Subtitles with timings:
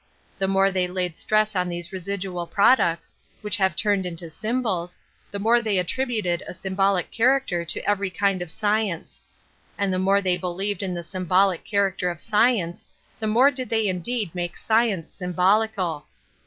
[0.39, 4.97] The more they laid stress on these residual I products, which have turned into symbols,
[5.15, 9.23] * the more they attributed a symbolic char acter to every kind of science.
[9.77, 12.87] And the more they believed in the symbolic char acter of science,
[13.19, 16.07] the more did they indeed [•make science symbolical.